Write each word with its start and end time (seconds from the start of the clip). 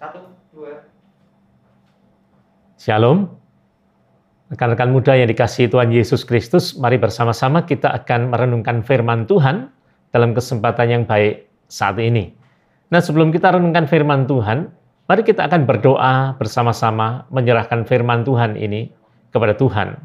Satu, 0.00 0.32
dua. 0.56 0.80
Shalom. 2.80 3.28
Rekan-rekan 4.48 4.88
muda 4.96 5.12
yang 5.12 5.28
dikasihi 5.28 5.68
Tuhan 5.68 5.92
Yesus 5.92 6.24
Kristus, 6.24 6.72
mari 6.72 6.96
bersama-sama 6.96 7.68
kita 7.68 7.92
akan 7.92 8.32
merenungkan 8.32 8.80
firman 8.80 9.28
Tuhan 9.28 9.68
dalam 10.08 10.32
kesempatan 10.32 10.88
yang 10.88 11.02
baik 11.04 11.44
saat 11.68 12.00
ini. 12.00 12.32
Nah, 12.88 13.04
sebelum 13.04 13.28
kita 13.28 13.52
renungkan 13.52 13.84
firman 13.84 14.24
Tuhan, 14.24 14.72
mari 15.04 15.20
kita 15.20 15.44
akan 15.44 15.68
berdoa 15.68 16.32
bersama-sama 16.40 17.28
menyerahkan 17.28 17.84
firman 17.84 18.24
Tuhan 18.24 18.56
ini 18.56 18.88
kepada 19.28 19.52
Tuhan. 19.52 20.00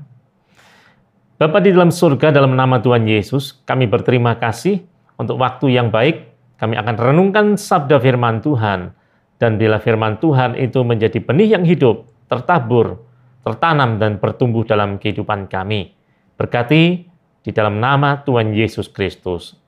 Bapa 1.39 1.63
di 1.63 1.71
dalam 1.71 1.95
surga, 1.95 2.35
dalam 2.35 2.51
nama 2.59 2.83
Tuhan 2.83 3.07
Yesus, 3.07 3.63
kami 3.63 3.87
berterima 3.87 4.35
kasih 4.43 4.83
untuk 5.15 5.39
waktu 5.39 5.71
yang 5.71 5.87
baik. 5.87 6.35
Kami 6.59 6.75
akan 6.75 6.95
renungkan 6.99 7.55
sabda 7.55 7.95
firman 8.03 8.43
Tuhan. 8.43 9.04
Dan 9.35 9.59
bila 9.59 9.83
firman 9.83 10.17
Tuhan 10.23 10.55
itu 10.55 10.79
menjadi 10.81 11.19
benih 11.19 11.59
yang 11.59 11.67
hidup, 11.67 12.07
tertabur, 12.31 13.03
tertanam 13.43 13.99
dan 13.99 14.17
bertumbuh 14.17 14.63
dalam 14.63 14.95
kehidupan 14.95 15.51
kami. 15.51 15.91
Berkati 16.39 17.05
di 17.45 17.51
dalam 17.53 17.77
nama 17.77 18.23
Tuhan 18.23 18.55
Yesus 18.55 18.89
Kristus. 18.89 19.59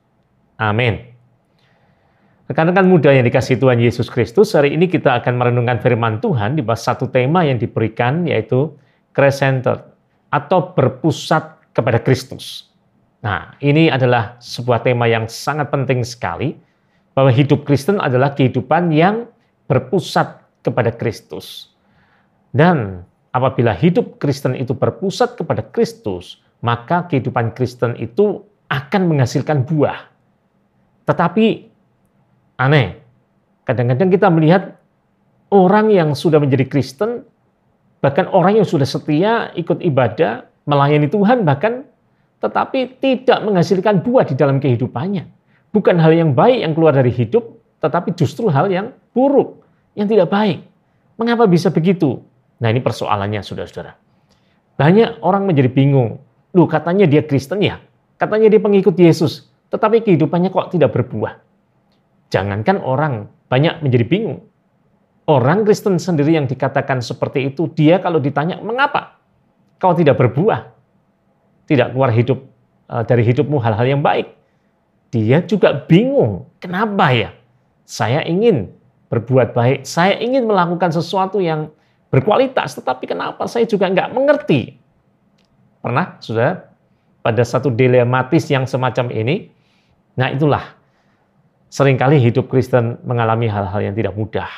Amin. 0.58 1.14
Rekan-rekan 2.48 2.88
muda 2.88 3.12
yang 3.12 3.28
dikasih 3.28 3.60
Tuhan 3.60 3.76
Yesus 3.76 4.08
Kristus, 4.08 4.56
hari 4.56 4.72
ini 4.72 4.88
kita 4.88 5.20
akan 5.20 5.36
merenungkan 5.36 5.84
firman 5.84 6.16
Tuhan 6.18 6.56
di 6.56 6.64
bawah 6.64 6.80
satu 6.80 7.12
tema 7.12 7.44
yang 7.44 7.60
diberikan 7.60 8.24
yaitu 8.24 8.72
Christ-centered 9.12 9.84
atau 10.32 10.72
berpusat 10.72 11.60
kepada 11.76 12.00
Kristus. 12.00 12.72
Nah, 13.20 13.52
ini 13.60 13.92
adalah 13.92 14.40
sebuah 14.40 14.80
tema 14.80 15.04
yang 15.04 15.28
sangat 15.28 15.68
penting 15.68 16.00
sekali 16.08 16.56
bahwa 17.12 17.28
hidup 17.28 17.68
Kristen 17.68 18.00
adalah 18.00 18.32
kehidupan 18.32 18.96
yang 18.96 19.28
berpusat 19.68 20.42
kepada 20.64 20.90
Kristus. 20.90 21.70
Dan 22.50 23.04
apabila 23.36 23.76
hidup 23.76 24.18
Kristen 24.18 24.56
itu 24.56 24.72
berpusat 24.72 25.36
kepada 25.36 25.62
Kristus, 25.62 26.40
maka 26.64 27.06
kehidupan 27.06 27.54
Kristen 27.54 27.94
itu 28.00 28.42
akan 28.72 29.08
menghasilkan 29.08 29.64
buah. 29.68 30.08
Tetapi 31.06 31.46
aneh, 32.60 33.00
kadang-kadang 33.64 34.08
kita 34.12 34.28
melihat 34.28 34.76
orang 35.48 35.88
yang 35.88 36.12
sudah 36.12 36.40
menjadi 36.40 36.68
Kristen, 36.68 37.24
bahkan 38.04 38.28
orang 38.28 38.60
yang 38.60 38.68
sudah 38.68 38.84
setia 38.84 39.52
ikut 39.56 39.80
ibadah, 39.80 40.44
melayani 40.68 41.08
Tuhan 41.08 41.48
bahkan, 41.48 41.88
tetapi 42.44 43.00
tidak 43.00 43.40
menghasilkan 43.42 44.04
buah 44.04 44.28
di 44.28 44.34
dalam 44.36 44.60
kehidupannya. 44.60 45.24
Bukan 45.72 45.96
hal 46.00 46.12
yang 46.12 46.32
baik 46.32 46.64
yang 46.64 46.72
keluar 46.76 46.92
dari 46.96 47.12
hidup, 47.12 47.44
tetapi 47.80 48.14
justru 48.16 48.48
hal 48.52 48.68
yang 48.68 48.92
buruk, 49.16 49.57
yang 49.98 50.06
tidak 50.06 50.30
baik. 50.30 50.62
Mengapa 51.18 51.50
bisa 51.50 51.74
begitu? 51.74 52.22
Nah 52.62 52.70
ini 52.70 52.78
persoalannya 52.78 53.42
saudara-saudara. 53.42 53.98
Banyak 54.78 55.26
orang 55.26 55.50
menjadi 55.50 55.66
bingung. 55.66 56.22
Loh 56.54 56.70
katanya 56.70 57.10
dia 57.10 57.26
Kristen 57.26 57.58
ya? 57.58 57.82
Katanya 58.14 58.46
dia 58.46 58.62
pengikut 58.62 58.94
Yesus. 58.94 59.50
Tetapi 59.74 60.06
kehidupannya 60.06 60.54
kok 60.54 60.70
tidak 60.70 60.94
berbuah? 60.94 61.42
Jangankan 62.30 62.78
orang 62.86 63.26
banyak 63.50 63.82
menjadi 63.82 64.06
bingung. 64.06 64.46
Orang 65.28 65.66
Kristen 65.66 66.00
sendiri 66.00 66.38
yang 66.38 66.48
dikatakan 66.48 67.04
seperti 67.04 67.52
itu, 67.52 67.68
dia 67.74 68.00
kalau 68.00 68.16
ditanya, 68.16 68.62
mengapa 68.64 69.20
kau 69.76 69.92
tidak 69.92 70.16
berbuah? 70.16 70.72
Tidak 71.68 71.92
keluar 71.92 72.14
hidup 72.14 72.38
eh, 72.88 73.02
dari 73.04 73.26
hidupmu 73.28 73.60
hal-hal 73.60 73.98
yang 73.98 74.00
baik. 74.00 74.32
Dia 75.12 75.44
juga 75.44 75.84
bingung, 75.84 76.48
kenapa 76.60 77.12
ya? 77.12 77.30
Saya 77.84 78.24
ingin 78.24 78.72
berbuat 79.08 79.56
baik, 79.56 79.88
saya 79.88 80.20
ingin 80.20 80.44
melakukan 80.44 80.92
sesuatu 80.92 81.40
yang 81.40 81.72
berkualitas, 82.12 82.76
tetapi 82.76 83.08
kenapa 83.08 83.48
saya 83.48 83.64
juga 83.64 83.88
nggak 83.88 84.12
mengerti? 84.12 84.76
Pernah, 85.80 86.20
sudah 86.20 86.68
pada 87.24 87.42
satu 87.44 87.72
dilematis 87.72 88.48
yang 88.48 88.64
semacam 88.68 89.12
ini? 89.12 89.48
Nah 90.16 90.32
itulah, 90.32 90.64
sering 91.68 91.96
kali 92.00 92.20
hidup 92.20 92.48
Kristen 92.48 93.00
mengalami 93.04 93.48
hal-hal 93.48 93.80
yang 93.80 93.94
tidak 93.96 94.16
mudah. 94.16 94.48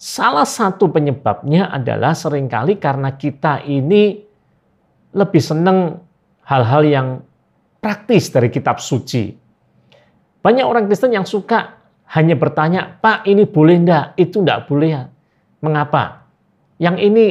Salah 0.00 0.48
satu 0.48 0.88
penyebabnya 0.88 1.68
adalah 1.68 2.16
sering 2.16 2.48
kali 2.48 2.80
karena 2.80 3.12
kita 3.20 3.60
ini 3.68 4.24
lebih 5.12 5.42
senang 5.42 6.00
hal-hal 6.48 6.82
yang 6.88 7.08
praktis 7.80 8.32
dari 8.32 8.48
kitab 8.48 8.80
suci. 8.80 9.36
Banyak 10.40 10.64
orang 10.64 10.88
Kristen 10.88 11.12
yang 11.12 11.28
suka 11.28 11.79
hanya 12.10 12.34
bertanya, 12.34 12.98
Pak 12.98 13.22
ini 13.30 13.46
boleh 13.46 13.76
enggak? 13.78 14.18
Itu 14.18 14.42
enggak 14.42 14.66
boleh. 14.66 15.06
Mengapa? 15.62 16.26
Yang 16.82 16.96
ini 17.06 17.26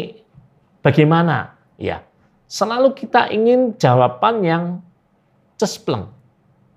bagaimana? 0.80 1.60
Ya, 1.76 2.04
selalu 2.48 2.96
kita 2.96 3.28
ingin 3.32 3.76
jawaban 3.76 4.44
yang 4.44 4.64
cespleng, 5.60 6.08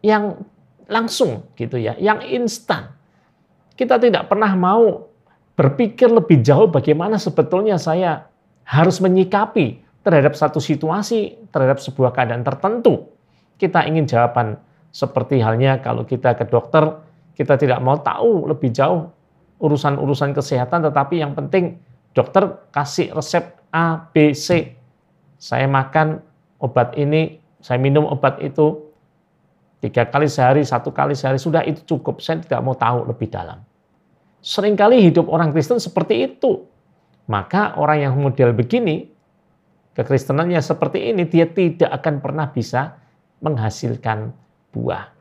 yang 0.03 0.43
langsung 0.91 1.47
gitu 1.55 1.79
ya, 1.79 1.95
yang 1.99 2.23
instan. 2.27 2.91
Kita 3.79 4.03
tidak 4.03 4.27
pernah 4.27 4.51
mau 4.59 5.07
berpikir 5.55 6.11
lebih 6.11 6.43
jauh 6.43 6.67
bagaimana 6.67 7.23
sebetulnya 7.23 7.79
saya 7.79 8.27
harus 8.67 8.99
menyikapi 8.99 9.79
terhadap 10.03 10.35
satu 10.35 10.59
situasi, 10.59 11.39
terhadap 11.55 11.79
sebuah 11.79 12.11
keadaan 12.11 12.43
tertentu. 12.43 13.15
Kita 13.59 13.87
ingin 13.87 14.11
jawaban 14.11 14.59
seperti 14.91 15.39
halnya 15.39 15.79
kalau 15.79 16.03
kita 16.03 16.35
ke 16.35 16.51
dokter, 16.51 16.99
kita 17.33 17.57
tidak 17.57 17.81
mau 17.81 17.97
tahu 18.01 18.49
lebih 18.49 18.73
jauh 18.73 19.09
urusan-urusan 19.63 20.35
kesehatan, 20.35 20.85
tetapi 20.91 21.23
yang 21.23 21.33
penting 21.39 21.79
dokter 22.13 22.61
kasih 22.75 23.15
resep 23.15 23.63
A, 23.73 24.11
B, 24.13 24.37
C. 24.37 24.77
Saya 25.41 25.67
makan 25.67 26.21
obat 26.61 26.95
ini, 26.99 27.41
saya 27.59 27.81
minum 27.81 28.05
obat 28.07 28.39
itu 28.43 28.93
tiga 29.83 30.07
kali 30.07 30.31
sehari, 30.31 30.63
satu 30.63 30.95
kali 30.95 31.17
sehari, 31.17 31.41
sudah 31.41 31.65
itu 31.67 31.83
cukup. 31.97 32.23
Saya 32.23 32.43
tidak 32.43 32.61
mau 32.63 32.77
tahu 32.77 33.09
lebih 33.11 33.31
dalam. 33.33 33.59
Seringkali 34.43 34.99
hidup 35.03 35.31
orang 35.31 35.55
Kristen 35.55 35.79
seperti 35.79 36.27
itu. 36.27 36.67
Maka 37.31 37.79
orang 37.79 38.03
yang 38.03 38.15
model 38.19 38.51
begini, 38.51 39.07
kekristenannya 39.95 40.59
seperti 40.59 41.15
ini, 41.15 41.23
dia 41.31 41.47
tidak 41.47 41.91
akan 42.03 42.19
pernah 42.19 42.51
bisa 42.51 42.99
menghasilkan 43.39 44.35
buah. 44.75 45.12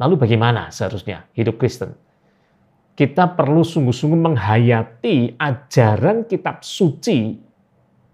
Lalu 0.00 0.16
bagaimana 0.16 0.72
seharusnya 0.72 1.28
hidup 1.36 1.60
Kristen? 1.60 1.92
kita 3.00 3.32
perlu 3.32 3.64
sungguh-sungguh 3.64 4.20
menghayati 4.28 5.40
ajaran 5.40 6.28
kitab 6.28 6.60
suci 6.60 7.32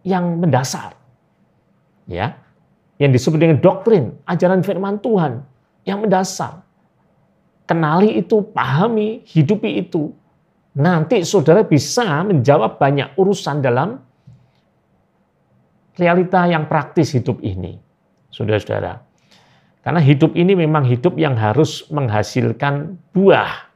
yang 0.06 0.38
mendasar. 0.38 0.94
Ya. 2.06 2.38
Yang 2.94 3.18
disebut 3.18 3.38
dengan 3.42 3.58
doktrin, 3.58 4.14
ajaran 4.30 4.62
firman 4.62 5.02
Tuhan 5.02 5.42
yang 5.82 6.06
mendasar. 6.06 6.62
Kenali 7.66 8.14
itu, 8.14 8.46
pahami, 8.54 9.26
hidupi 9.26 9.82
itu. 9.82 10.14
Nanti 10.78 11.18
saudara 11.26 11.66
bisa 11.66 12.22
menjawab 12.22 12.78
banyak 12.78 13.18
urusan 13.18 13.58
dalam 13.58 13.98
realita 15.98 16.46
yang 16.46 16.70
praktis 16.70 17.10
hidup 17.10 17.42
ini. 17.42 17.74
Saudara-saudara. 18.30 19.02
Karena 19.86 20.02
hidup 20.02 20.34
ini 20.34 20.58
memang 20.58 20.82
hidup 20.82 21.14
yang 21.14 21.38
harus 21.38 21.86
menghasilkan 21.94 22.98
buah 23.14 23.66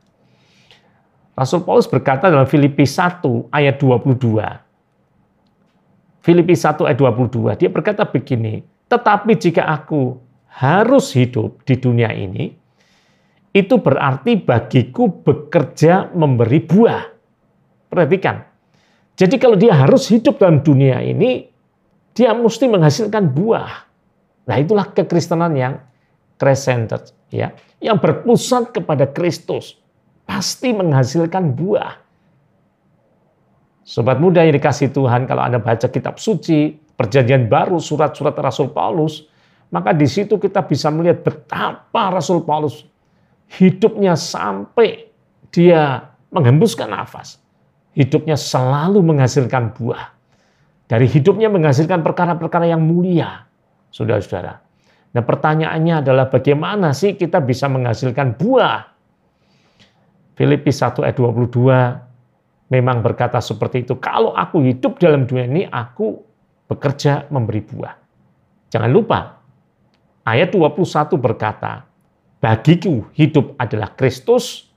Rasul 1.40 1.64
Paulus 1.64 1.88
berkata 1.88 2.28
dalam 2.28 2.44
Filipi 2.44 2.84
1 2.84 3.48
ayat 3.48 3.80
22. 3.80 4.44
Filipi 6.20 6.52
1 6.52 6.84
ayat 6.84 7.00
22, 7.00 7.56
dia 7.56 7.72
berkata 7.72 8.04
begini, 8.04 8.60
tetapi 8.92 9.40
jika 9.40 9.64
aku 9.64 10.20
harus 10.52 11.16
hidup 11.16 11.64
di 11.64 11.80
dunia 11.80 12.12
ini, 12.12 12.52
itu 13.56 13.74
berarti 13.80 14.36
bagiku 14.36 15.08
bekerja 15.08 16.12
memberi 16.12 16.60
buah. 16.60 17.08
Perhatikan. 17.88 18.44
Jadi 19.16 19.40
kalau 19.40 19.56
dia 19.56 19.72
harus 19.72 20.12
hidup 20.12 20.36
dalam 20.36 20.60
dunia 20.60 21.00
ini, 21.00 21.48
dia 22.12 22.36
mesti 22.36 22.68
menghasilkan 22.68 23.32
buah. 23.32 23.88
Nah 24.44 24.56
itulah 24.60 24.92
kekristenan 24.92 25.56
yang 25.56 25.80
Christ-centered. 26.40 27.12
Ya, 27.30 27.52
yang 27.78 28.00
berpusat 28.00 28.72
kepada 28.74 29.06
Kristus 29.06 29.78
pasti 30.24 30.72
menghasilkan 30.72 31.52
buah. 31.54 32.00
Sobat 33.84 34.22
muda 34.22 34.42
yang 34.46 34.54
dikasih 34.54 34.94
Tuhan, 34.94 35.26
kalau 35.26 35.42
Anda 35.42 35.58
baca 35.58 35.86
kitab 35.90 36.16
suci, 36.18 36.78
perjanjian 36.94 37.50
baru, 37.50 37.82
surat-surat 37.82 38.34
Rasul 38.38 38.70
Paulus, 38.70 39.26
maka 39.74 39.90
di 39.90 40.06
situ 40.06 40.38
kita 40.38 40.62
bisa 40.62 40.90
melihat 40.90 41.26
betapa 41.26 42.14
Rasul 42.14 42.42
Paulus 42.46 42.86
hidupnya 43.58 44.14
sampai 44.14 45.10
dia 45.50 46.10
menghembuskan 46.30 46.86
nafas. 46.90 47.42
Hidupnya 47.90 48.38
selalu 48.38 49.02
menghasilkan 49.02 49.74
buah. 49.74 50.14
Dari 50.86 51.10
hidupnya 51.10 51.50
menghasilkan 51.50 52.06
perkara-perkara 52.06 52.70
yang 52.70 52.82
mulia, 52.82 53.46
saudara-saudara. 53.90 54.69
Nah 55.10 55.22
pertanyaannya 55.26 56.06
adalah 56.06 56.30
bagaimana 56.30 56.94
sih 56.94 57.18
kita 57.18 57.42
bisa 57.42 57.66
menghasilkan 57.66 58.38
buah 58.38 58.90
Filipi 60.40 60.72
1 60.72 61.04
ayat 61.04 61.16
22 61.18 62.72
memang 62.72 63.02
berkata 63.02 63.42
seperti 63.42 63.84
itu, 63.84 63.98
kalau 63.98 64.32
aku 64.32 64.62
hidup 64.64 64.96
dalam 64.96 65.26
dunia 65.26 65.44
ini, 65.44 65.62
aku 65.66 66.16
bekerja 66.70 67.28
memberi 67.28 67.60
buah. 67.60 67.94
Jangan 68.70 68.88
lupa, 68.88 69.42
ayat 70.22 70.54
21 70.54 71.18
berkata, 71.18 71.84
bagiku 72.38 73.10
hidup 73.18 73.58
adalah 73.58 73.92
Kristus 73.98 74.70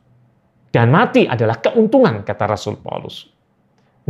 dan 0.73 0.89
mati 0.89 1.29
adalah 1.29 1.61
keuntungan, 1.61 2.25
kata 2.25 2.43
Rasul 2.49 2.81
Paulus. 2.81 3.29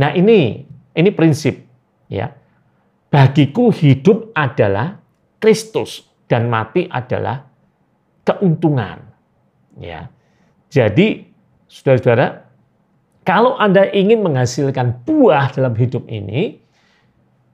Nah 0.00 0.10
ini, 0.16 0.64
ini 0.96 1.10
prinsip. 1.12 1.60
ya 2.08 2.32
Bagiku 3.12 3.70
hidup 3.70 4.34
adalah 4.34 4.98
Kristus 5.38 6.13
dan 6.28 6.48
mati 6.48 6.88
adalah 6.88 7.44
keuntungan. 8.24 9.00
Ya, 9.78 10.08
Jadi, 10.70 11.26
saudara-saudara, 11.66 12.46
kalau 13.26 13.56
Anda 13.58 13.90
ingin 13.90 14.22
menghasilkan 14.22 15.02
buah 15.02 15.50
dalam 15.56 15.74
hidup 15.74 16.06
ini, 16.06 16.60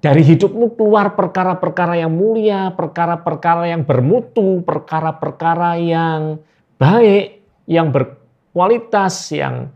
dari 0.01 0.25
hidupmu 0.25 0.81
keluar 0.81 1.13
perkara-perkara 1.13 2.01
yang 2.01 2.13
mulia, 2.13 2.73
perkara-perkara 2.73 3.69
yang 3.69 3.85
bermutu, 3.85 4.65
perkara-perkara 4.65 5.77
yang 5.77 6.41
baik, 6.81 7.45
yang 7.69 7.93
berkualitas, 7.93 9.29
yang 9.37 9.69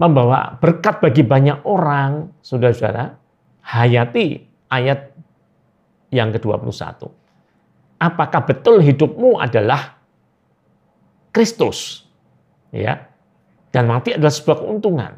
membawa 0.00 0.56
berkat 0.58 0.98
bagi 0.98 1.22
banyak 1.22 1.60
orang, 1.68 2.32
saudara-saudara, 2.40 3.14
hayati 3.62 4.42
ayat 4.72 5.12
yang 6.10 6.32
ke-21. 6.34 7.23
Apakah 8.04 8.44
betul 8.44 8.84
hidupmu 8.84 9.40
adalah 9.40 9.96
Kristus? 11.32 12.04
Ya. 12.68 13.08
Dan 13.72 13.88
mati 13.88 14.12
adalah 14.12 14.28
sebuah 14.28 14.60
keuntungan. 14.60 15.16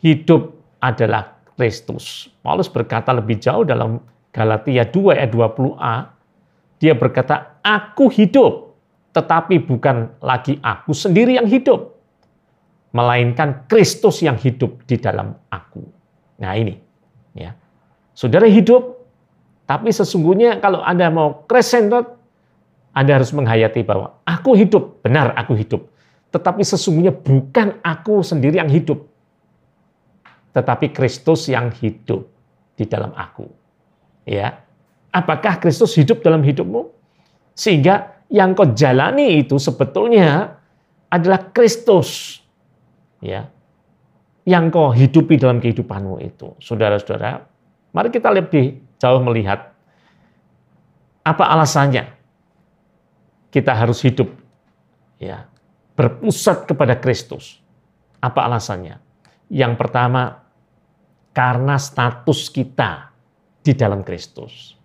Hidup 0.00 0.56
adalah 0.80 1.36
Kristus. 1.52 2.32
Paulus 2.40 2.72
berkata 2.72 3.12
lebih 3.12 3.36
jauh 3.36 3.68
dalam 3.68 4.00
Galatia 4.32 4.88
2 4.88 5.20
ayat 5.20 5.30
20a, 5.36 6.16
dia 6.80 6.96
berkata, 6.96 7.60
"Aku 7.60 8.08
hidup, 8.08 8.72
tetapi 9.12 9.60
bukan 9.60 10.16
lagi 10.24 10.56
aku 10.64 10.96
sendiri 10.96 11.36
yang 11.36 11.48
hidup, 11.48 11.96
melainkan 12.96 13.68
Kristus 13.68 14.24
yang 14.24 14.40
hidup 14.40 14.80
di 14.88 14.96
dalam 14.96 15.36
aku." 15.52 15.84
Nah, 16.40 16.56
ini 16.56 16.76
ya. 17.36 17.52
Saudara 18.16 18.48
hidup, 18.48 18.95
tapi 19.66 19.90
sesungguhnya 19.90 20.62
kalau 20.62 20.78
Anda 20.78 21.10
mau 21.10 21.42
crescendo, 21.50 22.22
Anda 22.94 23.18
harus 23.18 23.34
menghayati 23.34 23.82
bahwa 23.82 24.22
aku 24.22 24.54
hidup, 24.54 25.02
benar 25.02 25.34
aku 25.34 25.58
hidup. 25.58 25.90
Tetapi 26.30 26.62
sesungguhnya 26.62 27.10
bukan 27.10 27.82
aku 27.82 28.22
sendiri 28.22 28.62
yang 28.62 28.70
hidup, 28.70 29.02
tetapi 30.54 30.94
Kristus 30.94 31.50
yang 31.50 31.74
hidup 31.74 32.30
di 32.78 32.86
dalam 32.86 33.10
aku. 33.18 33.50
Ya. 34.22 34.62
Apakah 35.10 35.58
Kristus 35.58 35.98
hidup 35.98 36.22
dalam 36.22 36.46
hidupmu? 36.46 36.94
Sehingga 37.56 38.22
yang 38.30 38.54
kau 38.54 38.70
jalani 38.70 39.42
itu 39.42 39.58
sebetulnya 39.58 40.60
adalah 41.10 41.50
Kristus. 41.50 42.38
Ya. 43.18 43.50
Yang 44.46 44.64
kau 44.70 44.94
hidupi 44.94 45.40
dalam 45.40 45.58
kehidupanmu 45.58 46.22
itu. 46.22 46.54
Saudara-saudara, 46.62 47.42
mari 47.90 48.12
kita 48.14 48.30
lebih 48.30 48.85
jauh 48.96 49.20
melihat 49.22 49.72
apa 51.26 51.44
alasannya 51.50 52.12
kita 53.50 53.72
harus 53.72 54.04
hidup 54.04 54.30
ya 55.16 55.48
berpusat 55.96 56.68
kepada 56.68 57.00
Kristus. 57.00 57.58
Apa 58.20 58.44
alasannya? 58.44 59.00
Yang 59.48 59.74
pertama, 59.80 60.44
karena 61.32 61.80
status 61.80 62.52
kita 62.52 63.10
di 63.64 63.72
dalam 63.72 64.04
Kristus. 64.04 64.76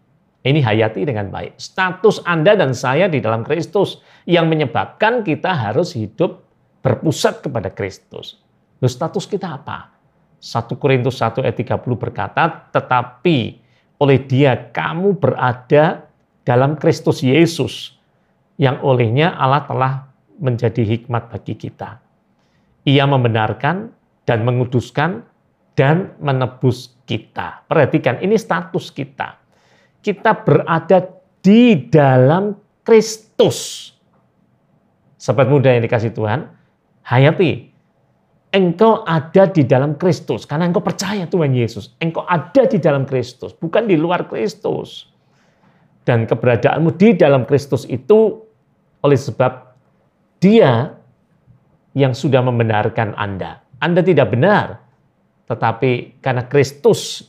Ini 0.42 0.58
hayati 0.58 1.06
dengan 1.06 1.30
baik. 1.30 1.60
Status 1.62 2.26
Anda 2.26 2.58
dan 2.58 2.74
saya 2.74 3.06
di 3.06 3.22
dalam 3.22 3.46
Kristus 3.46 4.02
yang 4.26 4.50
menyebabkan 4.50 5.22
kita 5.22 5.54
harus 5.54 5.94
hidup 5.94 6.42
berpusat 6.82 7.46
kepada 7.46 7.70
Kristus. 7.70 8.42
Lalu 8.82 8.90
status 8.90 9.30
kita 9.30 9.62
apa? 9.62 9.94
1 10.42 10.82
Korintus 10.82 11.22
1 11.22 11.46
ayat 11.46 11.54
30 11.62 11.86
berkata, 11.94 12.66
tetapi 12.74 13.61
oleh 14.02 14.18
dia 14.26 14.74
kamu 14.74 15.22
berada 15.22 16.10
dalam 16.42 16.74
Kristus 16.74 17.22
Yesus, 17.22 17.94
yang 18.58 18.82
olehnya 18.82 19.38
Allah 19.38 19.62
telah 19.70 19.94
menjadi 20.42 20.82
hikmat 20.82 21.30
bagi 21.30 21.54
kita. 21.54 22.02
Ia 22.82 23.06
membenarkan 23.06 23.94
dan 24.26 24.42
menguduskan 24.42 25.22
dan 25.78 26.18
menebus 26.18 26.98
kita. 27.06 27.62
Perhatikan, 27.70 28.18
ini 28.26 28.42
status 28.42 28.90
kita. 28.90 29.38
Kita 30.02 30.34
berada 30.34 31.06
di 31.46 31.78
dalam 31.90 32.58
Kristus. 32.82 33.90
Sahabat 35.22 35.46
muda 35.46 35.70
yang 35.70 35.86
dikasih 35.86 36.10
Tuhan, 36.10 36.50
hayati. 37.06 37.71
Engkau 38.52 39.08
ada 39.08 39.48
di 39.48 39.64
dalam 39.64 39.96
Kristus 39.96 40.44
karena 40.44 40.68
engkau 40.68 40.84
percaya 40.84 41.24
Tuhan 41.24 41.56
Yesus. 41.56 41.96
Engkau 42.04 42.28
ada 42.28 42.68
di 42.68 42.84
dalam 42.84 43.08
Kristus, 43.08 43.56
bukan 43.56 43.88
di 43.88 43.96
luar 43.96 44.28
Kristus. 44.28 45.08
Dan 46.04 46.28
keberadaanmu 46.28 46.98
di 47.00 47.16
dalam 47.16 47.48
Kristus 47.48 47.88
itu 47.88 48.44
oleh 49.00 49.16
sebab 49.16 49.72
Dia 50.42 50.92
yang 51.96 52.12
sudah 52.12 52.44
membenarkan 52.44 53.16
Anda. 53.16 53.64
Anda 53.80 54.04
tidak 54.04 54.36
benar, 54.36 54.84
tetapi 55.48 56.20
karena 56.20 56.44
Kristus 56.52 57.24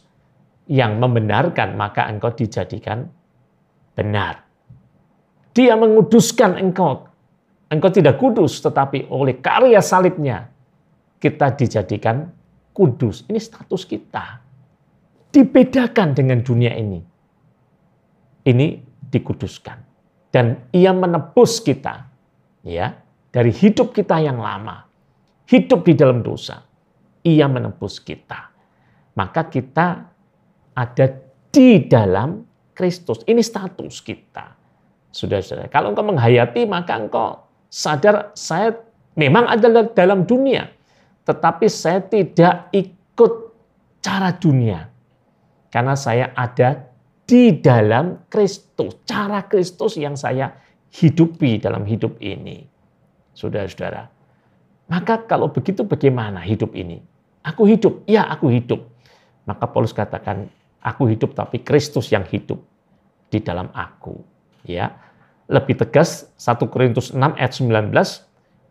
yang 0.67 0.99
membenarkan, 0.99 1.75
maka 1.79 2.07
engkau 2.07 2.35
dijadikan 2.35 3.07
benar. 3.95 4.43
Dia 5.53 5.77
menguduskan 5.77 6.57
engkau. 6.59 7.07
Engkau 7.69 7.91
tidak 7.93 8.21
kudus, 8.21 8.61
tetapi 8.61 9.09
oleh 9.09 9.41
karya 9.41 9.81
salibnya, 9.81 10.53
kita 11.23 11.55
dijadikan 11.55 12.27
kudus. 12.75 13.23
Ini 13.31 13.39
status 13.39 13.87
kita. 13.87 14.43
Dibedakan 15.31 16.19
dengan 16.19 16.43
dunia 16.43 16.75
ini. 16.75 16.99
Ini 18.43 18.67
dikuduskan. 19.07 19.79
Dan 20.35 20.67
ia 20.75 20.91
menebus 20.91 21.63
kita 21.63 22.11
ya 22.67 22.91
dari 23.31 23.55
hidup 23.55 23.95
kita 23.95 24.19
yang 24.19 24.43
lama. 24.43 24.83
Hidup 25.47 25.87
di 25.87 25.95
dalam 25.95 26.25
dosa 26.27 26.73
ia 27.23 27.47
menebus 27.47 28.03
kita. 28.03 28.51
Maka 29.15 29.47
kita 29.47 30.11
ada 30.75 31.07
di 31.53 31.87
dalam 31.87 32.43
Kristus. 32.75 33.23
Ini 33.29 33.41
status 33.41 34.03
kita. 34.03 34.59
Sudah-sudah. 35.13 35.69
Kalau 35.69 35.93
engkau 35.93 36.09
menghayati, 36.09 36.65
maka 36.65 36.97
engkau 36.97 37.45
sadar 37.69 38.33
saya 38.33 38.73
memang 39.15 39.45
ada 39.45 39.85
dalam 39.93 40.25
dunia. 40.25 40.73
Tetapi 41.23 41.67
saya 41.71 42.03
tidak 42.03 42.73
ikut 42.75 43.33
cara 44.03 44.35
dunia. 44.35 44.91
Karena 45.73 45.95
saya 45.97 46.35
ada 46.35 46.93
di 47.25 47.63
dalam 47.63 48.27
Kristus. 48.29 48.99
Cara 49.07 49.47
Kristus 49.47 49.97
yang 49.97 50.19
saya 50.19 50.53
hidupi 50.93 51.63
dalam 51.63 51.87
hidup 51.89 52.21
ini. 52.21 52.67
Saudara-saudara. 53.33 54.13
Maka 54.93 55.25
kalau 55.25 55.49
begitu 55.49 55.89
bagaimana 55.89 56.45
hidup 56.45 56.77
ini? 56.77 57.01
Aku 57.43 57.65
hidup, 57.65 58.05
ya 58.05 58.29
aku 58.29 58.53
hidup. 58.53 58.85
Maka 59.49 59.65
Paulus 59.67 59.97
katakan, 59.97 60.53
aku 60.85 61.09
hidup 61.09 61.33
tapi 61.33 61.65
Kristus 61.65 62.13
yang 62.13 62.29
hidup 62.29 62.61
di 63.33 63.41
dalam 63.41 63.73
aku. 63.73 64.21
Ya, 64.63 64.95
lebih 65.51 65.81
tegas 65.81 66.31
1 66.39 66.61
Korintus 66.71 67.11
6 67.11 67.19
ayat 67.19 67.53
19 67.57 67.91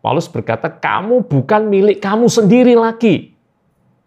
Paulus 0.01 0.25
berkata, 0.25 0.67
kamu 0.67 1.29
bukan 1.29 1.69
milik 1.69 2.01
kamu 2.01 2.25
sendiri 2.25 2.73
lagi. 2.73 3.37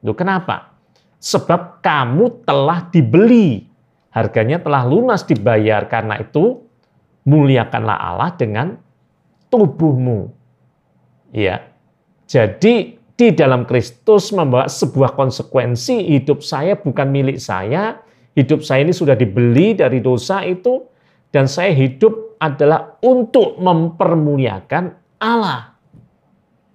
Loh, 0.03 0.13
kenapa? 0.13 0.75
Sebab 1.23 1.81
kamu 1.81 2.43
telah 2.43 2.91
dibeli. 2.91 3.71
Harganya 4.11 4.59
telah 4.59 4.83
lunas 4.83 5.23
dibayar. 5.23 5.87
Karena 5.87 6.19
itu, 6.19 6.67
muliakanlah 7.25 7.95
Allah 7.95 8.31
dengan 8.35 8.75
tubuhmu. 9.49 10.35
Ya. 11.31 11.71
Jadi 12.27 12.99
di 13.15 13.29
dalam 13.31 13.63
Kristus 13.63 14.35
membawa 14.35 14.67
sebuah 14.67 15.15
konsekuensi 15.15 16.11
hidup 16.19 16.43
saya 16.43 16.75
bukan 16.75 17.07
milik 17.15 17.39
saya, 17.39 18.03
hidup 18.35 18.67
saya 18.67 18.83
ini 18.83 18.91
sudah 18.91 19.15
dibeli 19.15 19.79
dari 19.79 20.03
dosa 20.03 20.43
itu 20.43 20.83
dan 21.31 21.47
saya 21.47 21.71
hidup 21.71 22.39
adalah 22.43 22.99
untuk 23.03 23.59
mempermuliakan 23.63 24.95
Allah. 25.23 25.74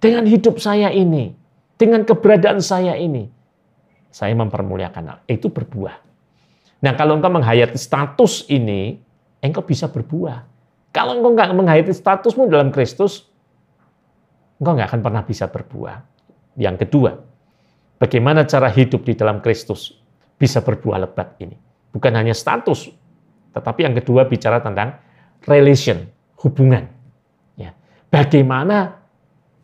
Dengan 0.00 0.24
hidup 0.24 0.56
saya 0.56 0.88
ini, 0.88 1.36
dengan 1.76 2.08
keberadaan 2.08 2.64
saya 2.64 2.96
ini, 2.96 3.28
saya 4.08 4.34
mempermuliakan 4.34 5.02
Allah. 5.06 5.24
Itu 5.28 5.52
berbuah. 5.52 5.96
Nah, 6.80 6.92
kalau 6.96 7.20
engkau 7.20 7.28
menghayati 7.28 7.76
status 7.76 8.48
ini, 8.48 8.96
engkau 9.44 9.60
bisa 9.60 9.86
berbuah. 9.86 10.48
Kalau 10.90 11.20
engkau 11.20 11.36
nggak 11.36 11.52
menghayati 11.52 11.92
statusmu 11.92 12.48
dalam 12.48 12.72
Kristus, 12.72 13.28
engkau 14.58 14.74
nggak 14.74 14.88
akan 14.90 15.00
pernah 15.04 15.22
bisa 15.22 15.46
berbuah. 15.46 15.96
Yang 16.58 16.88
kedua, 16.88 17.20
bagaimana 18.00 18.48
cara 18.48 18.72
hidup 18.72 19.06
di 19.06 19.14
dalam 19.14 19.38
Kristus 19.44 19.94
bisa 20.40 20.64
berbuah 20.64 21.04
lebat 21.04 21.38
ini. 21.44 21.54
Bukan 21.92 22.12
hanya 22.16 22.32
status, 22.32 22.90
tetapi 23.52 23.84
yang 23.86 23.94
kedua 23.94 24.26
bicara 24.26 24.58
tentang 24.64 24.98
relation, 25.44 26.08
hubungan. 26.40 26.88
Ya. 27.54 27.76
Bagaimana 28.08 28.99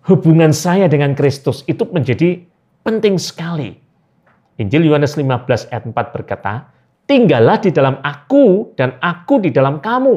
hubungan 0.07 0.55
saya 0.55 0.87
dengan 0.87 1.13
Kristus 1.19 1.67
itu 1.67 1.83
menjadi 1.91 2.43
penting 2.87 3.19
sekali. 3.19 3.75
Injil 4.57 4.89
Yohanes 4.89 5.19
15 5.19 5.69
ayat 5.69 5.85
4 5.85 6.17
berkata, 6.17 6.71
tinggallah 7.05 7.61
di 7.61 7.75
dalam 7.75 7.99
aku 8.01 8.73
dan 8.79 8.97
aku 9.03 9.43
di 9.43 9.51
dalam 9.53 9.83
kamu. 9.83 10.17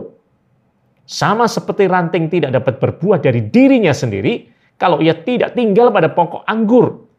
Sama 1.10 1.50
seperti 1.50 1.90
ranting 1.90 2.30
tidak 2.30 2.54
dapat 2.62 2.78
berbuah 2.78 3.18
dari 3.18 3.50
dirinya 3.50 3.92
sendiri 3.92 4.46
kalau 4.78 5.02
ia 5.02 5.18
tidak 5.18 5.58
tinggal 5.58 5.90
pada 5.90 6.14
pokok 6.14 6.46
anggur. 6.46 7.10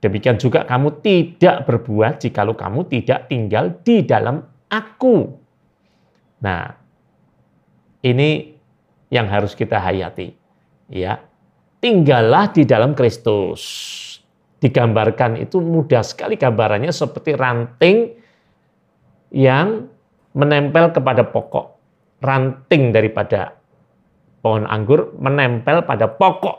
Demikian 0.00 0.40
juga 0.40 0.64
kamu 0.64 1.00
tidak 1.04 1.68
berbuah 1.68 2.16
jikalau 2.20 2.56
kamu 2.56 2.88
tidak 2.88 3.28
tinggal 3.28 3.72
di 3.84 4.00
dalam 4.04 4.44
aku. 4.72 5.28
Nah, 6.40 6.72
ini 8.04 8.56
yang 9.12 9.28
harus 9.28 9.52
kita 9.56 9.80
hayati. 9.80 10.32
Ya, 10.92 11.20
tinggallah 11.84 12.48
di 12.48 12.64
dalam 12.64 12.96
Kristus. 12.96 13.60
Digambarkan 14.56 15.36
itu 15.36 15.60
mudah 15.60 16.00
sekali 16.00 16.40
gambarannya 16.40 16.88
seperti 16.88 17.36
ranting 17.36 18.16
yang 19.28 19.84
menempel 20.32 20.88
kepada 20.96 21.28
pokok. 21.28 21.76
Ranting 22.24 22.88
daripada 22.88 23.52
pohon 24.40 24.64
anggur 24.64 25.12
menempel 25.20 25.84
pada 25.84 26.08
pokok 26.08 26.56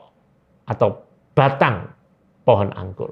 atau 0.70 1.02
batang 1.34 1.90
pohon 2.46 2.70
anggur 2.78 3.10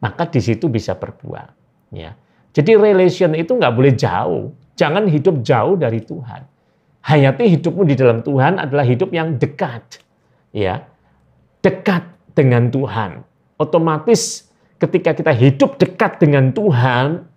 maka 0.00 0.26
di 0.26 0.40
situ 0.40 0.66
bisa 0.66 0.96
berbuah. 0.96 1.46
Ya. 1.92 2.16
Jadi 2.50 2.74
relation 2.74 3.36
itu 3.36 3.54
nggak 3.54 3.74
boleh 3.76 3.94
jauh. 3.94 4.50
Jangan 4.74 5.06
hidup 5.06 5.44
jauh 5.44 5.76
dari 5.76 6.02
Tuhan. 6.02 6.42
Hayati 7.00 7.46
hidupmu 7.56 7.86
di 7.86 7.94
dalam 7.96 8.24
Tuhan 8.24 8.58
adalah 8.58 8.84
hidup 8.84 9.12
yang 9.12 9.36
dekat. 9.36 10.02
Ya. 10.50 10.89
Dekat 11.60 12.08
dengan 12.32 12.72
Tuhan. 12.72 13.20
Otomatis 13.60 14.48
ketika 14.80 15.12
kita 15.12 15.32
hidup 15.36 15.76
dekat 15.76 16.16
dengan 16.16 16.56
Tuhan, 16.56 17.28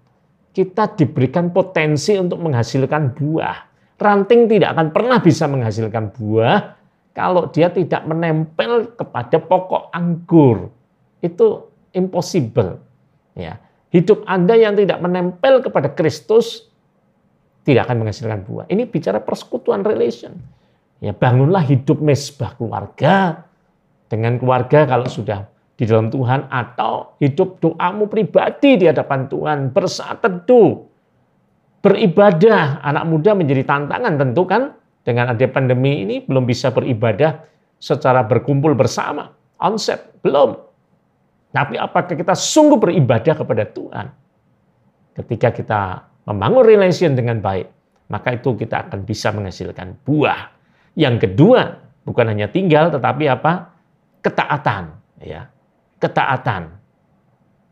kita 0.55 0.95
diberikan 0.95 1.51
potensi 1.51 2.15
untuk 2.15 2.39
menghasilkan 2.39 3.11
buah. 3.11 3.57
Ranting 3.99 4.47
tidak 4.47 4.75
akan 4.75 4.87
pernah 4.95 5.19
bisa 5.19 5.47
menghasilkan 5.47 6.15
buah 6.15 6.75
kalau 7.13 7.47
dia 7.51 7.69
tidak 7.69 8.03
menempel 8.07 8.95
kepada 8.95 9.37
pokok 9.43 9.91
anggur. 9.91 10.71
Itu 11.19 11.71
impossible. 11.93 12.81
Ya. 13.37 13.59
Hidup 13.93 14.25
Anda 14.25 14.57
yang 14.57 14.73
tidak 14.73 14.99
menempel 14.99 15.61
kepada 15.61 15.93
Kristus 15.93 16.67
tidak 17.63 17.87
akan 17.87 18.03
menghasilkan 18.03 18.43
buah. 18.43 18.65
Ini 18.67 18.89
bicara 18.89 19.21
persekutuan 19.21 19.85
relation. 19.85 20.35
Ya, 20.99 21.11
bangunlah 21.11 21.63
hidup 21.63 21.99
mesbah 21.99 22.55
keluarga 22.55 23.45
dengan 24.13 24.37
keluarga 24.37 24.85
kalau 24.85 25.09
sudah 25.09 25.49
di 25.73 25.89
dalam 25.89 26.13
Tuhan 26.13 26.53
atau 26.53 27.17
hidup 27.17 27.57
doamu 27.57 28.05
pribadi 28.05 28.77
di 28.77 28.85
hadapan 28.85 29.25
Tuhan 29.25 29.73
bersaat 29.73 30.21
teduh 30.21 30.85
beribadah 31.81 32.85
anak 32.85 33.09
muda 33.09 33.33
menjadi 33.33 33.65
tantangan 33.65 34.13
tentu 34.21 34.45
kan 34.45 34.77
dengan 35.01 35.33
ada 35.33 35.45
pandemi 35.49 36.05
ini 36.05 36.21
belum 36.21 36.45
bisa 36.45 36.69
beribadah 36.69 37.41
secara 37.81 38.21
berkumpul 38.21 38.77
bersama 38.77 39.33
onset 39.57 40.13
belum 40.21 40.61
tapi 41.53 41.77
apakah 41.77 42.17
kita 42.17 42.33
sungguh 42.33 42.81
beribadah 42.81 43.37
kepada 43.37 43.63
Tuhan? 43.69 44.09
Ketika 45.13 45.53
kita 45.53 45.81
membangun 46.25 46.65
relation 46.65 47.13
dengan 47.13 47.37
baik, 47.37 47.69
maka 48.09 48.33
itu 48.33 48.57
kita 48.57 48.89
akan 48.89 49.05
bisa 49.05 49.29
menghasilkan 49.29 50.01
buah. 50.01 50.49
Yang 50.97 51.29
kedua, 51.29 51.77
bukan 52.09 52.25
hanya 52.33 52.49
tinggal 52.49 52.89
tetapi 52.89 53.29
apa? 53.29 53.69
Ketaatan, 54.23 54.95
ya. 55.21 55.51
Ketaatan 55.99 56.73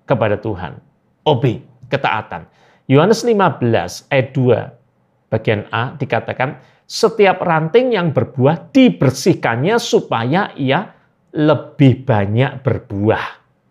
kepada 0.05 0.35
Tuhan. 0.37 0.77
OB, 1.25 1.43
ketaatan. 1.87 2.45
Yohanes 2.85 3.23
15 3.23 4.11
ayat 4.11 4.27
2 4.35 5.31
bagian 5.31 5.63
A 5.71 5.95
dikatakan 5.95 6.59
setiap 6.83 7.39
ranting 7.39 7.95
yang 7.95 8.11
berbuah 8.11 8.75
dibersihkannya 8.75 9.79
supaya 9.79 10.51
ia 10.59 10.91
lebih 11.31 12.03
banyak 12.03 12.59
berbuah. 12.59 13.25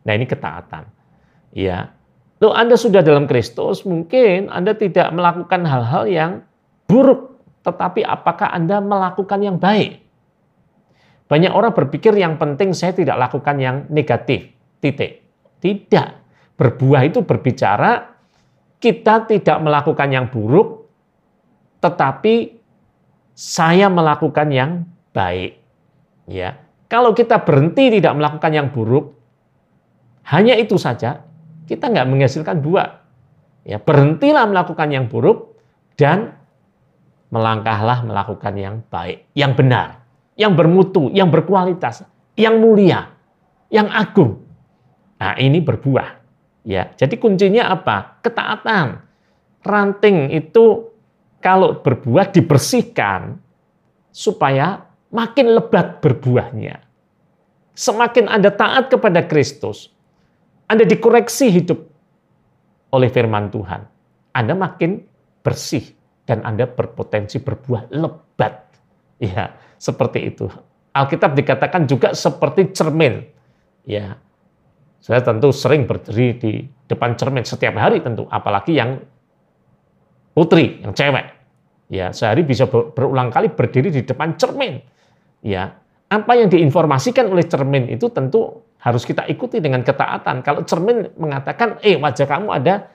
Nah 0.08 0.12
ini 0.16 0.24
ketaatan. 0.24 0.88
Ya, 1.52 1.92
Loh, 2.40 2.56
Anda 2.56 2.80
sudah 2.80 3.04
dalam 3.04 3.28
Kristus, 3.28 3.84
mungkin 3.84 4.48
Anda 4.48 4.72
tidak 4.72 5.12
melakukan 5.12 5.60
hal-hal 5.68 6.04
yang 6.08 6.32
buruk, 6.88 7.36
tetapi 7.60 8.00
apakah 8.00 8.48
Anda 8.48 8.80
melakukan 8.80 9.44
yang 9.44 9.60
baik? 9.60 9.99
Banyak 11.30 11.54
orang 11.54 11.70
berpikir 11.70 12.10
yang 12.18 12.42
penting 12.42 12.74
saya 12.74 12.90
tidak 12.90 13.14
lakukan 13.14 13.54
yang 13.62 13.76
negatif, 13.86 14.50
titik. 14.82 15.22
Tidak. 15.62 16.08
Berbuah 16.58 17.06
itu 17.06 17.22
berbicara 17.22 18.10
kita 18.82 19.30
tidak 19.30 19.62
melakukan 19.62 20.08
yang 20.10 20.26
buruk, 20.26 20.90
tetapi 21.78 22.58
saya 23.36 23.86
melakukan 23.86 24.48
yang 24.50 24.70
baik. 25.14 25.60
Ya, 26.26 26.58
kalau 26.90 27.14
kita 27.14 27.46
berhenti 27.46 28.00
tidak 28.00 28.16
melakukan 28.18 28.50
yang 28.50 28.68
buruk, 28.74 29.14
hanya 30.26 30.58
itu 30.58 30.80
saja, 30.80 31.22
kita 31.70 31.92
nggak 31.92 32.08
menghasilkan 32.10 32.58
buah. 32.58 33.06
Ya, 33.62 33.78
berhentilah 33.78 34.48
melakukan 34.48 34.88
yang 34.90 35.06
buruk 35.06 35.60
dan 35.94 36.34
melangkahlah 37.30 38.02
melakukan 38.02 38.54
yang 38.56 38.76
baik, 38.88 39.28
yang 39.36 39.54
benar, 39.54 39.99
yang 40.40 40.56
bermutu, 40.56 41.12
yang 41.12 41.28
berkualitas, 41.28 42.08
yang 42.32 42.56
mulia, 42.56 43.12
yang 43.68 43.92
agung. 43.92 44.40
Nah, 45.20 45.36
ini 45.36 45.60
berbuah. 45.60 46.16
Ya, 46.64 46.88
jadi 46.96 47.20
kuncinya 47.20 47.68
apa? 47.68 48.20
Ketaatan. 48.24 49.04
Ranting 49.60 50.32
itu 50.32 50.88
kalau 51.44 51.84
berbuah 51.84 52.32
dibersihkan 52.32 53.36
supaya 54.08 54.88
makin 55.12 55.52
lebat 55.52 56.00
berbuahnya. 56.00 56.80
Semakin 57.76 58.32
Anda 58.32 58.48
taat 58.48 58.88
kepada 58.88 59.28
Kristus, 59.28 59.92
anda 60.70 60.86
dikoreksi 60.86 61.50
hidup 61.50 61.82
oleh 62.94 63.10
firman 63.10 63.50
Tuhan. 63.50 63.90
Anda 64.30 64.54
makin 64.54 65.02
bersih 65.42 65.82
dan 66.30 66.46
Anda 66.46 66.70
berpotensi 66.70 67.42
berbuah 67.42 67.90
lebat. 67.90 68.70
Ya, 69.18 69.50
seperti 69.80 70.28
itu. 70.28 70.46
Alkitab 70.92 71.32
dikatakan 71.32 71.88
juga 71.88 72.12
seperti 72.12 72.76
cermin. 72.76 73.24
Ya. 73.88 74.20
Saya 75.00 75.24
tentu 75.24 75.48
sering 75.48 75.88
berdiri 75.88 76.36
di 76.36 76.52
depan 76.84 77.16
cermin 77.16 77.40
setiap 77.40 77.72
hari 77.80 78.04
tentu, 78.04 78.28
apalagi 78.28 78.76
yang 78.76 79.00
putri, 80.36 80.84
yang 80.84 80.92
cewek. 80.92 81.32
Ya, 81.88 82.12
sehari 82.12 82.44
bisa 82.44 82.68
berulang 82.68 83.32
kali 83.32 83.48
berdiri 83.48 83.88
di 83.88 84.04
depan 84.04 84.36
cermin. 84.36 84.76
Ya, 85.40 85.72
apa 86.12 86.36
yang 86.36 86.52
diinformasikan 86.52 87.32
oleh 87.32 87.48
cermin 87.48 87.88
itu 87.88 88.12
tentu 88.12 88.60
harus 88.76 89.08
kita 89.08 89.24
ikuti 89.24 89.56
dengan 89.64 89.80
ketaatan. 89.80 90.44
Kalau 90.44 90.68
cermin 90.68 91.16
mengatakan, 91.16 91.80
eh 91.80 91.96
wajah 91.96 92.28
kamu 92.28 92.48
ada 92.60 92.92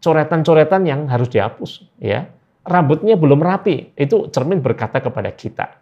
coretan-coretan 0.00 0.88
yang 0.88 1.04
harus 1.04 1.28
dihapus, 1.28 1.84
ya 2.00 2.32
rambutnya 2.64 3.16
belum 3.16 3.40
rapi, 3.40 3.96
itu 3.96 4.28
cermin 4.28 4.60
berkata 4.60 5.00
kepada 5.00 5.32
kita, 5.32 5.79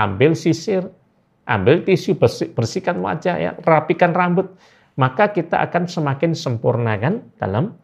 ambil 0.00 0.32
sisir, 0.32 0.88
ambil 1.44 1.84
tisu, 1.84 2.16
bersihkan 2.56 2.96
wajah, 3.04 3.36
ya, 3.36 3.50
rapikan 3.68 4.16
rambut, 4.16 4.48
maka 4.96 5.28
kita 5.28 5.60
akan 5.68 5.84
semakin 5.84 6.32
sempurnakan 6.32 7.20
dalam 7.36 7.76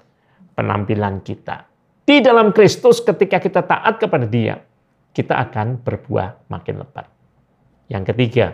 penampilan 0.57 1.21
kita. 1.21 1.69
Di 2.07 2.23
dalam 2.23 2.55
Kristus 2.55 3.03
ketika 3.03 3.43
kita 3.43 3.67
taat 3.67 3.99
kepada 3.99 4.25
dia, 4.25 4.63
kita 5.13 5.37
akan 5.49 5.83
berbuah 5.83 6.49
makin 6.49 6.81
lebat. 6.81 7.11
Yang 7.91 8.15
ketiga, 8.15 8.47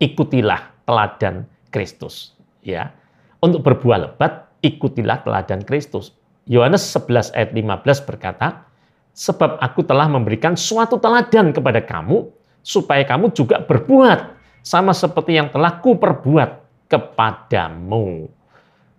ikutilah 0.00 0.72
teladan 0.88 1.44
Kristus. 1.68 2.32
Ya. 2.64 2.96
Untuk 3.44 3.60
berbuah 3.60 4.08
lebat, 4.08 4.48
ikutilah 4.64 5.20
teladan 5.26 5.60
Kristus. 5.68 6.16
Yohanes 6.48 6.84
11 6.92 7.36
ayat 7.36 7.50
15 7.52 8.08
berkata, 8.08 8.68
Sebab 9.14 9.62
aku 9.62 9.86
telah 9.86 10.10
memberikan 10.10 10.58
suatu 10.58 10.98
teladan 10.98 11.54
kepada 11.54 11.78
kamu, 11.78 12.28
supaya 12.66 13.06
kamu 13.06 13.30
juga 13.30 13.62
berbuat 13.62 14.34
sama 14.66 14.90
seperti 14.90 15.38
yang 15.38 15.54
telah 15.54 15.78
kuperbuat 15.78 16.50
kepadamu. 16.90 18.26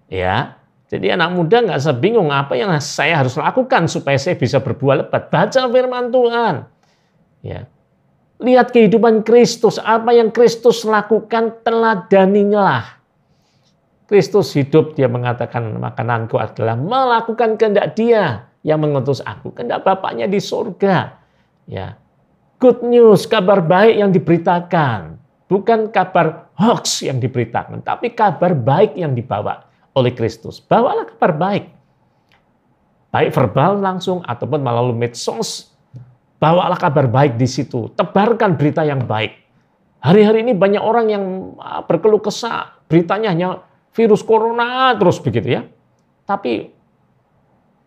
Ya, 0.07 0.55
jadi 0.87 1.19
anak 1.19 1.35
muda 1.35 1.65
nggak 1.65 1.81
usah 1.83 1.97
bingung 1.97 2.31
apa 2.31 2.55
yang 2.55 2.71
saya 2.79 3.19
harus 3.19 3.35
lakukan 3.35 3.91
supaya 3.91 4.15
saya 4.15 4.39
bisa 4.39 4.63
berbuah 4.63 5.03
lebat. 5.03 5.27
Baca 5.27 5.61
firman 5.67 6.07
Tuhan. 6.13 6.55
Ya, 7.43 7.67
Lihat 8.35 8.75
kehidupan 8.75 9.23
Kristus, 9.23 9.79
apa 9.79 10.11
yang 10.11 10.27
Kristus 10.27 10.83
lakukan 10.83 11.55
teladanilah. 11.63 12.99
Kristus 14.11 14.51
hidup, 14.53 14.93
dia 14.99 15.07
mengatakan 15.07 15.71
makananku 15.79 16.35
adalah 16.35 16.75
melakukan 16.75 17.55
kehendak 17.55 17.95
dia 17.95 18.51
yang 18.65 18.81
mengutus 18.81 19.21
aku. 19.21 19.53
Kehendak 19.53 19.85
Bapaknya 19.85 20.25
di 20.25 20.41
surga. 20.41 21.21
Ya. 21.69 22.01
Good 22.57 22.81
news, 22.81 23.29
kabar 23.29 23.61
baik 23.61 24.01
yang 24.01 24.09
diberitakan. 24.09 25.21
Bukan 25.45 25.93
kabar 25.93 26.49
hoax 26.57 27.05
yang 27.05 27.21
diberitakan, 27.21 27.85
tapi 27.85 28.17
kabar 28.17 28.57
baik 28.57 28.97
yang 28.97 29.13
dibawa 29.13 29.69
oleh 29.93 30.09
Kristus. 30.17 30.57
Bawalah 30.57 31.05
kabar 31.13 31.37
baik. 31.37 31.65
Baik 33.13 33.29
verbal 33.31 33.77
langsung 33.77 34.25
ataupun 34.25 34.65
melalui 34.65 34.97
medsos. 34.97 35.69
Bawalah 36.41 36.75
kabar 36.81 37.05
baik 37.05 37.37
di 37.37 37.45
situ. 37.45 37.93
Tebarkan 37.93 38.57
berita 38.57 38.81
yang 38.81 39.05
baik. 39.05 39.37
Hari-hari 40.01 40.41
ini 40.41 40.57
banyak 40.57 40.81
orang 40.81 41.07
yang 41.13 41.23
ah, 41.61 41.85
berkeluh 41.85 42.19
kesah. 42.19 42.81
Beritanya 42.89 43.29
hanya 43.31 43.49
virus 43.93 44.25
corona 44.25 44.91
terus 44.97 45.21
begitu 45.21 45.61
ya. 45.61 45.61
Tapi 46.27 46.74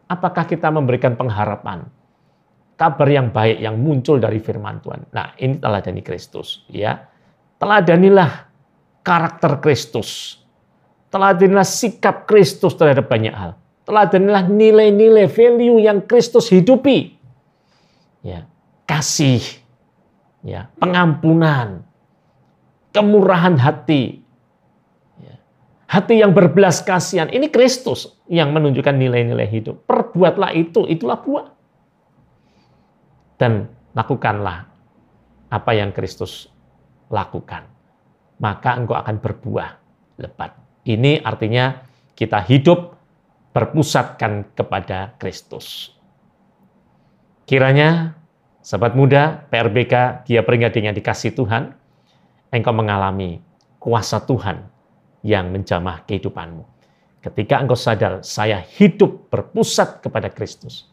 apakah 0.08 0.48
kita 0.48 0.72
memberikan 0.72 1.14
pengharapan? 1.14 1.84
Kabar 2.78 3.08
yang 3.10 3.28
baik 3.34 3.58
yang 3.60 3.76
muncul 3.76 4.16
dari 4.22 4.38
firman 4.40 4.80
Tuhan. 4.80 5.10
Nah, 5.10 5.34
ini 5.36 5.58
teladani 5.58 6.00
Kristus, 6.00 6.62
ya. 6.70 7.04
Teladanilah 7.58 8.48
karakter 9.02 9.58
Kristus. 9.58 10.38
Teladanilah 11.10 11.66
sikap 11.66 12.24
Kristus 12.28 12.78
terhadap 12.78 13.10
banyak 13.10 13.34
hal. 13.34 13.58
Teladanilah 13.82 14.46
nilai-nilai 14.46 15.26
value 15.26 15.82
yang 15.82 16.04
Kristus 16.06 16.52
hidupi. 16.54 17.18
Ya, 18.22 18.46
kasih, 18.86 19.42
ya, 20.46 20.70
pengampunan, 20.78 21.82
kemurahan 22.94 23.58
hati, 23.58 24.17
Hati 25.88 26.20
yang 26.20 26.36
berbelas 26.36 26.84
kasihan. 26.84 27.32
Ini 27.32 27.48
Kristus 27.48 28.12
yang 28.28 28.52
menunjukkan 28.52 28.92
nilai-nilai 28.92 29.48
hidup. 29.48 29.88
Perbuatlah 29.88 30.52
itu, 30.52 30.84
itulah 30.84 31.16
buah. 31.24 31.48
Dan 33.40 33.72
lakukanlah 33.96 34.68
apa 35.48 35.70
yang 35.72 35.96
Kristus 35.96 36.52
lakukan. 37.08 37.64
Maka 38.36 38.76
engkau 38.76 39.00
akan 39.00 39.16
berbuah 39.16 39.68
lebat. 40.20 40.60
Ini 40.84 41.24
artinya 41.24 41.80
kita 42.12 42.44
hidup 42.44 42.92
berpusatkan 43.56 44.52
kepada 44.52 45.16
Kristus. 45.16 45.96
Kiranya, 47.48 48.12
sahabat 48.60 48.92
muda, 48.92 49.48
PRBK, 49.48 50.28
dia 50.28 50.44
Peringat 50.44 50.76
dengan 50.76 50.92
dikasih 50.92 51.32
Tuhan, 51.32 51.72
engkau 52.52 52.76
mengalami 52.76 53.40
kuasa 53.80 54.20
Tuhan 54.20 54.77
yang 55.22 55.50
menjamah 55.50 56.06
kehidupanmu. 56.06 56.64
Ketika 57.18 57.58
engkau 57.58 57.74
sadar, 57.74 58.22
saya 58.22 58.62
hidup 58.62 59.26
berpusat 59.28 60.00
kepada 60.00 60.30
Kristus. 60.30 60.86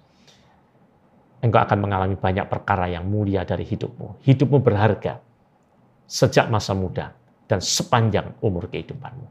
Engkau 1.45 1.61
akan 1.61 1.77
mengalami 1.85 2.17
banyak 2.17 2.49
perkara 2.49 2.89
yang 2.89 3.05
mulia 3.05 3.45
dari 3.45 3.61
hidupmu. 3.61 4.25
Hidupmu 4.25 4.57
berharga 4.65 5.21
sejak 6.09 6.49
masa 6.49 6.73
muda 6.73 7.13
dan 7.45 7.61
sepanjang 7.61 8.33
umur 8.41 8.65
kehidupanmu. 8.69 9.27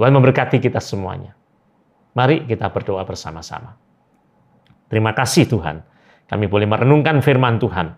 Tuhan 0.00 0.12
memberkati 0.16 0.56
kita 0.56 0.80
semuanya. 0.80 1.36
Mari 2.16 2.48
kita 2.48 2.72
berdoa 2.72 3.04
bersama-sama. 3.04 3.76
Terima 4.88 5.12
kasih 5.16 5.48
Tuhan, 5.48 5.80
kami 6.28 6.48
boleh 6.48 6.68
merenungkan 6.68 7.20
firman 7.20 7.60
Tuhan. 7.60 7.92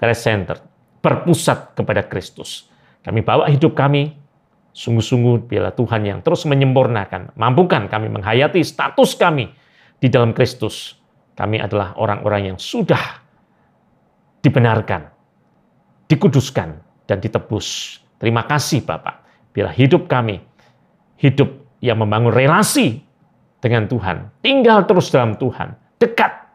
Grace 0.00 0.24
Center 0.24 0.56
berpusat 1.04 1.76
kepada 1.76 2.04
Kristus. 2.08 2.68
Kami 3.04 3.20
bawa 3.20 3.48
hidup 3.52 3.76
kami 3.76 4.16
Sungguh-sungguh 4.74 5.46
bila 5.46 5.70
Tuhan 5.70 6.02
yang 6.02 6.18
terus 6.26 6.42
menyempurnakan, 6.50 7.38
mampukan 7.38 7.86
kami 7.86 8.10
menghayati 8.10 8.58
status 8.66 9.14
kami 9.14 9.46
di 10.02 10.10
dalam 10.10 10.34
Kristus. 10.34 10.98
Kami 11.38 11.62
adalah 11.62 11.94
orang-orang 11.94 12.50
yang 12.50 12.58
sudah 12.58 13.22
dibenarkan, 14.42 15.06
dikuduskan, 16.10 16.74
dan 17.06 17.18
ditebus. 17.22 17.98
Terima 18.18 18.42
kasih 18.50 18.82
Bapak. 18.82 19.22
Bila 19.54 19.70
hidup 19.70 20.10
kami, 20.10 20.42
hidup 21.22 21.54
yang 21.78 22.02
membangun 22.02 22.34
relasi 22.34 22.98
dengan 23.62 23.86
Tuhan, 23.86 24.42
tinggal 24.42 24.90
terus 24.90 25.06
dalam 25.14 25.38
Tuhan, 25.38 25.78
dekat, 26.02 26.50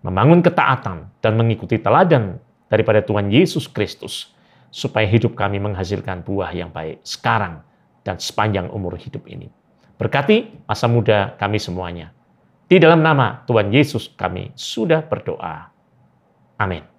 membangun 0.00 0.40
ketaatan, 0.40 1.12
dan 1.20 1.32
mengikuti 1.36 1.76
teladan 1.76 2.40
daripada 2.72 3.04
Tuhan 3.04 3.28
Yesus 3.28 3.68
Kristus 3.68 4.33
supaya 4.74 5.06
hidup 5.06 5.38
kami 5.38 5.62
menghasilkan 5.62 6.26
buah 6.26 6.50
yang 6.50 6.74
baik 6.74 6.98
sekarang 7.06 7.62
dan 8.02 8.18
sepanjang 8.18 8.66
umur 8.74 8.98
hidup 8.98 9.22
ini. 9.30 9.46
Berkati 9.94 10.66
masa 10.66 10.90
muda 10.90 11.38
kami 11.38 11.62
semuanya. 11.62 12.10
Di 12.66 12.82
dalam 12.82 12.98
nama 12.98 13.46
Tuhan 13.46 13.70
Yesus 13.70 14.10
kami 14.18 14.50
sudah 14.58 15.06
berdoa. 15.06 15.70
Amin. 16.58 16.93